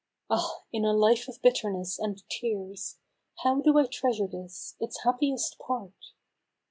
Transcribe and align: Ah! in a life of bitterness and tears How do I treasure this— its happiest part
Ah! 0.31 0.61
in 0.73 0.83
a 0.83 0.93
life 0.93 1.27
of 1.27 1.39
bitterness 1.43 1.99
and 1.99 2.27
tears 2.27 2.97
How 3.43 3.61
do 3.61 3.77
I 3.77 3.85
treasure 3.85 4.25
this— 4.25 4.73
its 4.81 5.03
happiest 5.03 5.59
part 5.59 5.93